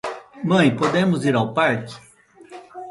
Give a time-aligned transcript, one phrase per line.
[0.43, 1.93] Mãe podemos ir ao parque?